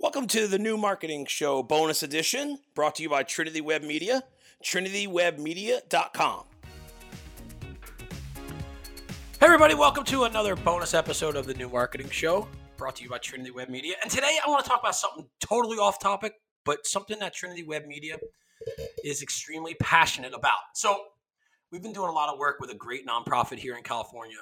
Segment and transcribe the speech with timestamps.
[0.00, 4.24] Welcome to the new marketing show bonus edition brought to you by Trinity Web Media,
[4.62, 6.44] trinitywebmedia.com.
[9.40, 13.08] Hey, everybody, welcome to another bonus episode of the new marketing show brought to you
[13.08, 13.94] by Trinity Web Media.
[14.02, 16.34] And today I want to talk about something totally off topic,
[16.64, 18.18] but something that Trinity Web Media
[19.04, 20.58] is extremely passionate about.
[20.74, 20.98] So,
[21.70, 24.38] we've been doing a lot of work with a great nonprofit here in California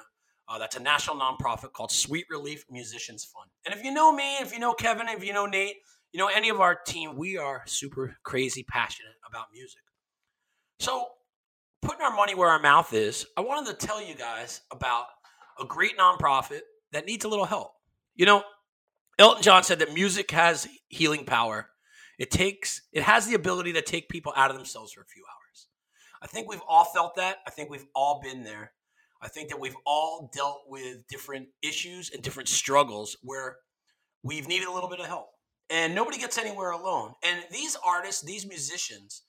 [0.47, 3.49] uh, that's a national nonprofit called Sweet Relief Musicians Fund.
[3.65, 5.77] And if you know me, if you know Kevin, if you know Nate,
[6.11, 9.81] you know any of our team, we are super crazy passionate about music.
[10.79, 11.07] So,
[11.81, 15.05] putting our money where our mouth is, I wanted to tell you guys about
[15.59, 17.73] a great nonprofit that needs a little help.
[18.15, 18.43] You know,
[19.17, 21.69] Elton John said that music has healing power.
[22.19, 25.23] It takes it has the ability to take people out of themselves for a few
[25.23, 25.67] hours.
[26.21, 27.37] I think we've all felt that.
[27.47, 28.71] I think we've all been there.
[29.23, 33.57] I think that we've all dealt with different issues and different struggles where
[34.21, 35.29] we've needed a little bit of help.
[35.69, 37.13] And nobody gets anywhere alone.
[37.23, 39.23] And these artists, these musicians,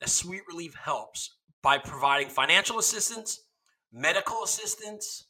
[0.00, 3.40] that Sweet Relief helps by providing financial assistance,
[3.90, 5.28] medical assistance,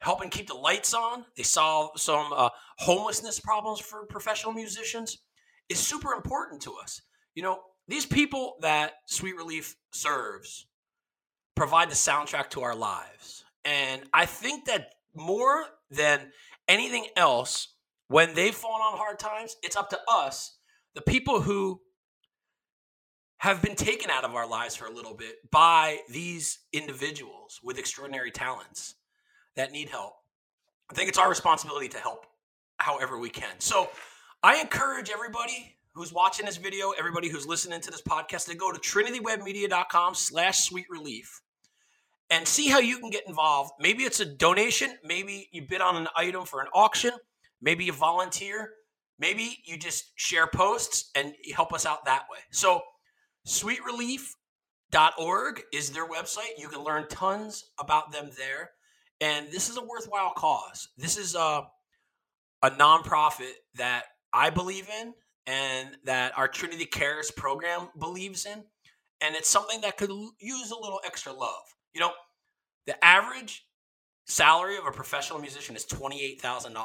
[0.00, 1.24] helping keep the lights on.
[1.36, 5.18] They solve some uh, homelessness problems for professional musicians.
[5.68, 7.02] Is super important to us.
[7.34, 10.66] You know, these people that Sweet Relief serves
[11.56, 13.45] provide the soundtrack to our lives.
[13.66, 16.30] And I think that more than
[16.68, 17.74] anything else,
[18.08, 20.56] when they've fallen on hard times, it's up to us,
[20.94, 21.80] the people who
[23.38, 27.76] have been taken out of our lives for a little bit by these individuals with
[27.78, 28.94] extraordinary talents
[29.56, 30.14] that need help.
[30.88, 32.26] I think it's our responsibility to help
[32.78, 33.58] however we can.
[33.58, 33.90] So
[34.42, 38.70] I encourage everybody who's watching this video, everybody who's listening to this podcast, to go
[38.70, 41.42] to trinitywebmedia.com slash sweet relief
[42.30, 43.72] and see how you can get involved.
[43.80, 47.12] Maybe it's a donation, maybe you bid on an item for an auction,
[47.60, 48.70] maybe you volunteer,
[49.18, 52.38] maybe you just share posts and help us out that way.
[52.50, 52.82] So,
[53.46, 56.58] sweetrelief.org is their website.
[56.58, 58.72] You can learn tons about them there.
[59.20, 60.88] And this is a worthwhile cause.
[60.96, 61.62] This is a,
[62.62, 65.14] a nonprofit that I believe in
[65.46, 68.64] and that our Trinity Cares program believes in.
[69.20, 70.10] And it's something that could
[70.40, 71.62] use a little extra love.
[71.96, 72.12] You know,
[72.86, 73.64] the average
[74.26, 76.76] salary of a professional musician is $28,000.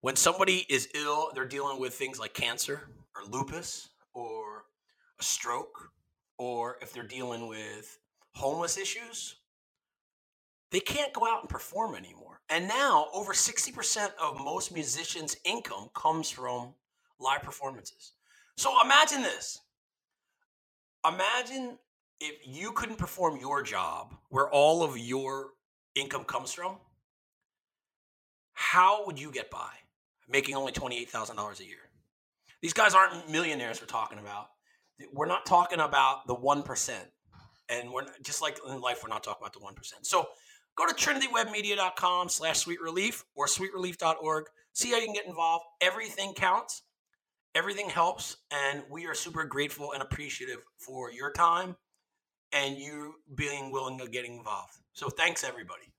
[0.00, 4.64] When somebody is ill, they're dealing with things like cancer or lupus or
[5.20, 5.90] a stroke,
[6.38, 7.98] or if they're dealing with
[8.34, 9.36] homeless issues,
[10.70, 12.40] they can't go out and perform anymore.
[12.48, 16.72] And now, over 60% of most musicians' income comes from
[17.20, 18.12] live performances.
[18.56, 19.60] So imagine this.
[21.06, 21.76] Imagine
[22.22, 25.50] if you couldn't perform your job where all of your
[25.96, 26.76] income comes from,
[28.52, 29.70] how would you get by
[30.28, 31.76] making only $28,000 a year?
[32.60, 34.50] These guys aren't millionaires we're talking about.
[35.12, 36.90] We're not talking about the 1%.
[37.68, 39.92] And we're just like in life, we're not talking about the 1%.
[40.02, 40.28] So
[40.76, 44.44] go to trinitywebmedia.com slash sweet relief or sweetrelief.org.
[44.74, 45.64] See how you can get involved.
[45.80, 46.82] Everything counts.
[47.56, 48.36] Everything helps.
[48.52, 51.74] And we are super grateful and appreciative for your time
[52.52, 54.78] and you being willing to get involved.
[54.92, 55.92] So thanks everybody.